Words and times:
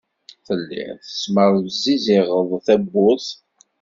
Tellid 0.45 0.89
tesmerziziɣed 1.07 2.29
tawwurt. 2.65 3.27